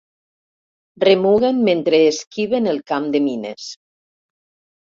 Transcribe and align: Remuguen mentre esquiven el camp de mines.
Remuguen 1.03 1.59
mentre 1.69 1.99
esquiven 2.13 2.71
el 2.75 2.81
camp 2.93 3.09
de 3.17 3.25
mines. 3.29 3.71